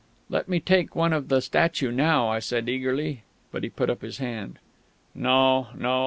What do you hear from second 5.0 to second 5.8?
"No,